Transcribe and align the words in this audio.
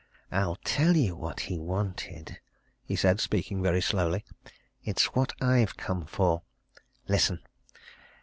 "I'll 0.31 0.55
tell 0.63 0.95
you 0.95 1.15
what 1.15 1.41
he 1.41 1.59
wanted!" 1.59 2.39
he 2.83 2.95
said 2.95 3.19
speaking 3.19 3.61
very 3.61 3.81
slowly. 3.81 4.25
"It's 4.83 5.13
what 5.13 5.31
I've 5.39 5.77
come 5.77 6.07
for. 6.07 6.41
Listen! 7.07 7.39